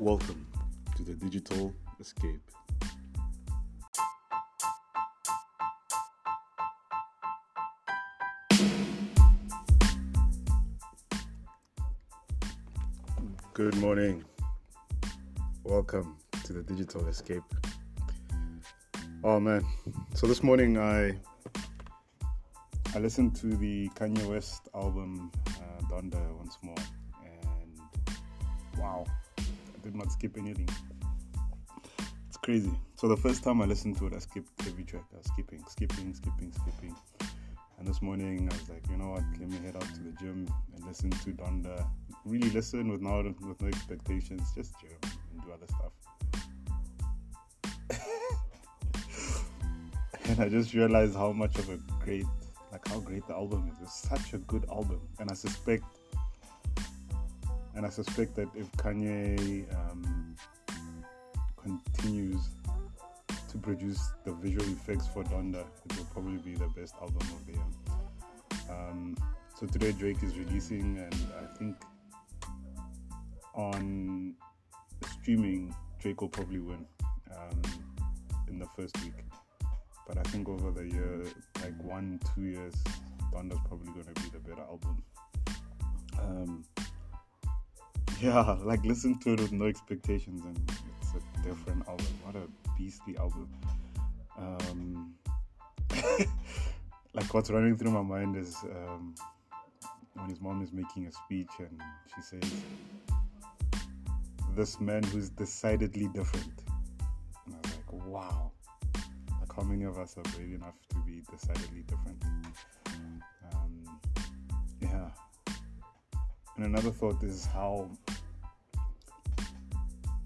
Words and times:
Welcome 0.00 0.46
to 0.94 1.02
the 1.02 1.14
Digital 1.14 1.74
Escape. 1.98 2.40
Good 13.52 13.76
morning. 13.78 14.22
Welcome 15.64 16.16
to 16.44 16.52
the 16.52 16.62
Digital 16.62 17.04
Escape. 17.08 17.42
Oh 19.24 19.40
man, 19.40 19.66
so 20.14 20.28
this 20.28 20.44
morning 20.44 20.78
I 20.78 21.18
I 22.94 23.00
listened 23.00 23.34
to 23.36 23.48
the 23.56 23.88
Kanye 23.96 24.24
West 24.26 24.68
album 24.76 25.32
uh, 25.48 25.82
Donda 25.90 26.36
once 26.36 26.56
more, 26.62 26.76
and 27.24 27.80
wow, 28.78 29.04
did 29.82 29.94
not 29.94 30.12
skip 30.12 30.36
anything. 30.36 30.68
It's 32.28 32.36
crazy. 32.36 32.72
So 32.96 33.08
the 33.08 33.16
first 33.16 33.42
time 33.42 33.62
I 33.62 33.64
listened 33.64 33.96
to 33.98 34.06
it, 34.06 34.12
I 34.14 34.18
skipped 34.18 34.50
every 34.66 34.84
track. 34.84 35.04
I 35.14 35.18
was 35.18 35.26
skipping, 35.26 35.64
skipping, 35.68 36.14
skipping, 36.14 36.52
skipping. 36.52 36.94
And 37.78 37.86
this 37.86 38.02
morning 38.02 38.48
I 38.50 38.54
was 38.54 38.68
like, 38.68 38.82
you 38.90 38.96
know 38.96 39.10
what? 39.10 39.22
Let 39.38 39.48
me 39.48 39.58
head 39.58 39.76
out 39.76 39.86
to 39.94 40.00
the 40.00 40.10
gym 40.18 40.52
and 40.74 40.84
listen 40.84 41.10
to 41.10 41.30
Donda. 41.30 41.86
Really 42.24 42.50
listen 42.50 42.90
with 42.90 43.00
no 43.00 43.22
with 43.46 43.62
no 43.62 43.68
expectations, 43.68 44.50
just 44.54 44.74
gym 44.80 44.90
and 45.30 45.40
do 45.42 45.52
other 45.52 45.66
stuff. 45.68 45.92
and 50.24 50.40
I 50.40 50.48
just 50.48 50.74
realized 50.74 51.14
how 51.14 51.30
much 51.32 51.56
of 51.58 51.70
a 51.70 51.76
great, 52.04 52.26
like 52.72 52.86
how 52.88 52.98
great 52.98 53.24
the 53.28 53.34
album 53.34 53.70
is. 53.72 53.78
It's 53.80 54.08
such 54.08 54.32
a 54.34 54.38
good 54.38 54.66
album, 54.68 55.00
and 55.20 55.30
I 55.30 55.34
suspect, 55.34 55.84
and 57.78 57.86
I 57.86 57.90
suspect 57.90 58.34
that 58.34 58.48
if 58.56 58.70
Kanye 58.72 59.64
um, 59.72 60.34
continues 61.62 62.48
to 63.48 63.56
produce 63.56 64.00
the 64.24 64.32
visual 64.32 64.66
effects 64.66 65.06
for 65.06 65.22
Donda, 65.22 65.64
it 65.84 65.96
will 65.96 66.04
probably 66.06 66.38
be 66.38 66.56
the 66.56 66.66
best 66.70 66.96
album 67.00 67.20
of 67.20 67.46
the 67.46 67.52
year. 67.52 67.62
Um, 68.68 69.16
so 69.54 69.66
today 69.66 69.92
Drake 69.92 70.24
is 70.24 70.36
releasing, 70.36 70.98
and 70.98 71.14
I 71.40 71.56
think 71.56 71.76
on 73.54 74.34
streaming 75.20 75.72
Drake 76.00 76.20
will 76.20 76.30
probably 76.30 76.58
win 76.58 76.84
um, 77.30 77.62
in 78.48 78.58
the 78.58 78.66
first 78.76 79.00
week. 79.04 79.14
But 80.08 80.18
I 80.18 80.22
think 80.22 80.48
over 80.48 80.72
the 80.72 80.84
year, 80.84 81.22
like 81.62 81.80
one, 81.84 82.18
two 82.34 82.42
years, 82.42 82.74
Donda's 83.32 83.60
probably 83.68 83.92
going 83.92 84.12
to 84.12 84.20
be 84.20 84.30
the 84.30 84.40
better 84.40 84.62
album. 84.62 85.00
Um, 86.20 86.64
yeah, 88.22 88.56
like 88.64 88.84
listen 88.84 89.16
to 89.20 89.34
it 89.34 89.40
with 89.40 89.52
no 89.52 89.66
expectations, 89.66 90.44
and 90.44 90.58
it's 91.00 91.12
a 91.12 91.42
different 91.42 91.86
album. 91.86 92.06
What 92.24 92.34
a 92.34 92.48
beastly 92.76 93.16
album. 93.16 93.48
Um, 94.36 95.14
like 97.14 97.32
what's 97.32 97.48
running 97.50 97.76
through 97.76 97.92
my 97.92 98.02
mind 98.02 98.36
is 98.36 98.56
um, 98.64 99.14
when 100.14 100.28
his 100.30 100.40
mom 100.40 100.62
is 100.62 100.72
making 100.72 101.06
a 101.06 101.12
speech 101.12 101.50
and 101.60 101.80
she 102.12 102.20
says, 102.22 102.42
"This 104.56 104.80
man 104.80 105.04
who's 105.04 105.28
decidedly 105.28 106.08
different," 106.08 106.64
and 107.46 107.54
I 107.54 107.58
was 107.62 107.76
like, 107.76 108.06
"Wow." 108.06 108.50
Like 109.40 109.54
how 109.54 109.62
many 109.62 109.84
of 109.84 109.96
us 109.96 110.16
are 110.16 110.22
brave 110.34 110.54
enough 110.54 110.74
to 110.88 110.96
be 111.06 111.22
decidedly 111.30 111.84
different? 111.86 112.20
Um. 113.52 113.67
And 116.58 116.66
another 116.66 116.90
thought 116.90 117.22
is 117.22 117.46
how 117.46 117.88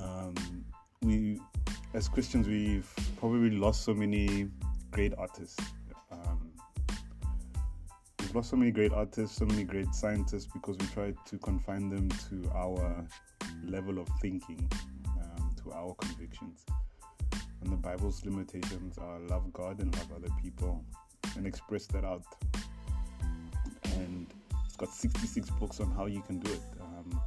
um, 0.00 0.34
we, 1.00 1.40
as 1.94 2.08
Christians, 2.08 2.48
we've 2.48 2.92
probably 3.16 3.50
lost 3.50 3.84
so 3.84 3.94
many 3.94 4.48
great 4.90 5.14
artists. 5.16 5.56
Um, 6.10 6.50
we've 8.18 8.34
lost 8.34 8.50
so 8.50 8.56
many 8.56 8.72
great 8.72 8.92
artists, 8.92 9.36
so 9.36 9.44
many 9.44 9.62
great 9.62 9.94
scientists 9.94 10.48
because 10.52 10.76
we 10.78 10.86
try 10.86 11.14
to 11.26 11.38
confine 11.38 11.90
them 11.90 12.08
to 12.28 12.50
our 12.56 13.06
level 13.64 14.00
of 14.00 14.08
thinking, 14.20 14.68
um, 15.22 15.54
to 15.62 15.72
our 15.74 15.94
convictions. 15.94 16.66
And 17.62 17.72
the 17.72 17.76
Bible's 17.76 18.24
limitations 18.24 18.98
are 18.98 19.20
love 19.20 19.52
God 19.52 19.80
and 19.80 19.94
love 19.94 20.10
other 20.16 20.34
people 20.42 20.84
and 21.36 21.46
express 21.46 21.86
that 21.86 22.04
out. 22.04 22.24
Got 24.78 24.92
66 24.92 25.50
books 25.50 25.80
on 25.80 25.90
how 25.92 26.06
you 26.06 26.20
can 26.22 26.38
do 26.38 26.52
it. 26.52 26.60
Um, 26.80 27.20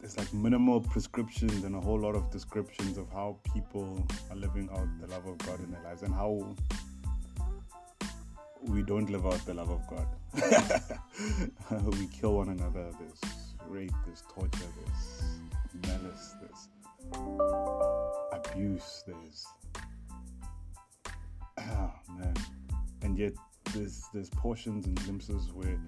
there's 0.00 0.18
like 0.18 0.32
minimal 0.34 0.80
prescriptions 0.80 1.64
and 1.64 1.74
a 1.74 1.80
whole 1.80 1.98
lot 1.98 2.14
of 2.14 2.30
descriptions 2.30 2.98
of 2.98 3.10
how 3.10 3.38
people 3.54 4.06
are 4.30 4.36
living 4.36 4.68
out 4.72 4.86
the 5.00 5.06
love 5.06 5.26
of 5.26 5.38
God 5.38 5.60
in 5.60 5.70
their 5.70 5.82
lives 5.82 6.02
and 6.02 6.14
how 6.14 6.54
we 8.62 8.82
don't 8.82 9.08
live 9.08 9.26
out 9.26 9.44
the 9.46 9.54
love 9.54 9.70
of 9.70 9.86
God. 9.86 10.06
we 11.98 12.06
kill 12.08 12.34
one 12.36 12.50
another. 12.50 12.90
There's 12.98 13.20
rape, 13.66 13.92
there's 14.04 14.22
torture, 14.28 14.68
there's 14.76 15.22
malice, 15.86 16.34
there's 16.40 16.68
abuse, 18.32 19.04
there's 19.06 19.46
ah 21.58 21.94
man, 22.18 22.34
and 23.02 23.18
yet 23.18 23.32
there's 23.74 24.04
there's 24.12 24.30
portions 24.30 24.86
and 24.86 24.96
glimpses 25.04 25.52
where 25.52 25.78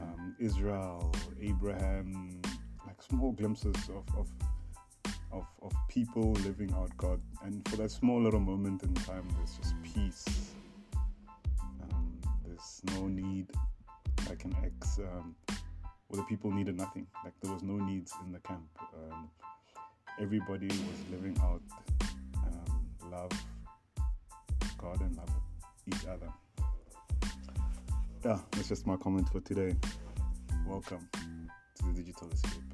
um, 0.00 0.34
Israel, 0.38 1.12
Abraham, 1.40 2.40
like 2.86 3.02
small 3.02 3.32
glimpses 3.32 3.76
of, 3.88 4.04
of 4.16 4.28
of 5.32 5.46
of 5.62 5.72
people 5.88 6.32
living 6.44 6.72
out 6.74 6.96
God, 6.96 7.20
and 7.42 7.66
for 7.68 7.76
that 7.76 7.90
small 7.90 8.22
little 8.22 8.40
moment 8.40 8.82
in 8.82 8.94
time, 8.94 9.26
there's 9.36 9.56
just 9.56 9.74
peace. 9.82 10.24
Um, 11.82 12.20
there's 12.46 12.80
no 12.94 13.06
need, 13.06 13.50
like 14.28 14.44
an 14.44 14.54
ex, 14.64 14.98
um, 14.98 15.34
where 16.08 16.20
the 16.20 16.26
people 16.26 16.50
needed 16.50 16.76
nothing. 16.76 17.06
Like 17.24 17.34
there 17.42 17.52
was 17.52 17.62
no 17.62 17.74
needs 17.74 18.12
in 18.24 18.32
the 18.32 18.40
camp. 18.40 18.68
Um, 18.94 19.28
everybody 20.20 20.68
was 20.68 21.10
living 21.10 21.36
out 21.42 21.62
um, 22.36 23.10
love, 23.10 23.32
God, 24.78 25.00
and 25.00 25.16
love 25.16 25.30
each 25.86 26.06
other. 26.06 26.28
Yeah, 28.24 28.38
that's 28.52 28.68
just 28.68 28.86
my 28.86 28.96
comment 28.96 29.28
for 29.28 29.40
today. 29.40 29.76
Welcome 30.66 31.06
to 31.12 31.84
the 31.84 31.92
Digital 31.92 32.30
Escape. 32.30 32.73